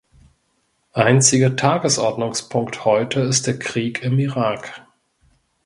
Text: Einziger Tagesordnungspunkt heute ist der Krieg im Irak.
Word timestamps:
Einziger 0.93 1.55
Tagesordnungspunkt 1.55 2.85
heute 2.85 3.19
ist 3.19 3.45
der 3.45 3.59
Krieg 3.59 4.01
im 4.01 4.17
Irak. 4.17 4.81